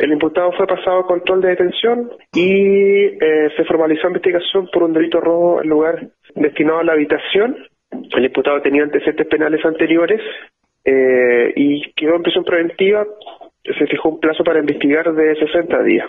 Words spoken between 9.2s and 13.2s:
penales anteriores eh, y quedó en prisión preventiva.